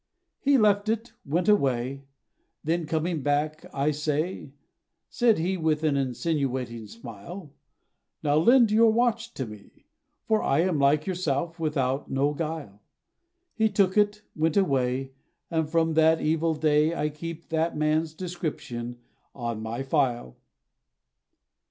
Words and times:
He 0.39 0.57
left 0.57 0.89
it, 0.89 1.13
went 1.23 1.47
away 1.47 2.05
Then 2.63 2.87
coming 2.87 3.21
back, 3.21 3.65
"I 3.71 3.91
say," 3.91 4.51
Said 5.09 5.37
he, 5.37 5.57
with 5.57 5.83
an 5.83 5.95
insinuating 5.95 6.87
smile, 6.87 7.53
"Now 8.23 8.37
lend 8.37 8.71
your 8.71 8.91
watch 8.91 9.31
to 9.35 9.45
me, 9.45 9.85
For 10.25 10.41
I 10.41 10.61
am 10.61 10.79
like 10.79 11.05
yourself 11.05 11.59
without 11.59 12.09
no 12.09 12.33
guile," 12.33 12.81
He 13.53 13.69
took 13.69 13.95
it, 13.95 14.23
went 14.35 14.57
away, 14.57 15.11
And 15.51 15.69
from 15.69 15.93
that 15.93 16.19
evil 16.19 16.55
day, 16.55 16.95
I 16.95 17.09
keep 17.09 17.49
that 17.49 17.77
man's 17.77 18.15
description 18.15 18.97
on 19.35 19.61
my 19.61 19.83
file. 19.83 20.35